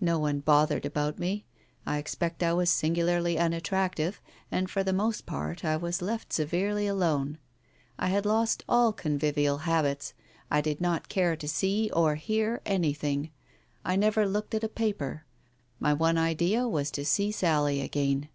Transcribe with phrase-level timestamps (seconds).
[0.00, 1.44] No one bothered about me,
[1.84, 4.18] I expect I was singularly unattractive,
[4.50, 7.36] and for the most part I was left severely alone.
[7.98, 10.14] I had lost all convivial habits,
[10.50, 13.28] I did not care to see or hear anything.
[13.84, 15.26] I never looked at a paper,
[15.78, 18.30] my one idea was to see Sally again.